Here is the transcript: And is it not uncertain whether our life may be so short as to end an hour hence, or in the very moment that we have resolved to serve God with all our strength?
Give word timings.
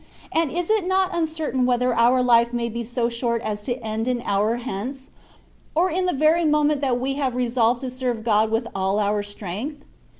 And 0.33 0.49
is 0.51 0.71
it 0.71 0.87
not 0.87 1.15
uncertain 1.15 1.63
whether 1.67 1.93
our 1.93 2.23
life 2.23 2.53
may 2.53 2.69
be 2.69 2.83
so 2.83 3.07
short 3.07 3.39
as 3.43 3.61
to 3.61 3.77
end 3.83 4.07
an 4.07 4.23
hour 4.25 4.55
hence, 4.55 5.11
or 5.75 5.91
in 5.91 6.07
the 6.07 6.13
very 6.13 6.43
moment 6.43 6.81
that 6.81 6.99
we 6.99 7.17
have 7.17 7.35
resolved 7.35 7.81
to 7.81 7.89
serve 7.91 8.23
God 8.23 8.49
with 8.49 8.67
all 8.73 8.97
our 8.99 9.21
strength? 9.21 9.85